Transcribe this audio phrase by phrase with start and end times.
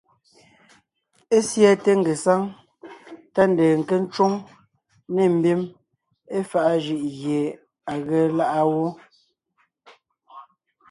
[1.37, 2.41] Ésiɛte ngesáŋ
[3.33, 4.33] tá ndeen nke ńcwóŋ
[5.15, 5.61] nê mbim
[6.37, 7.41] éfaʼa jʉʼ gie
[7.91, 8.85] à ge láʼa wó.